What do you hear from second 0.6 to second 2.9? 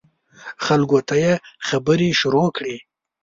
خلکو ته یې خبرې شروع کړې.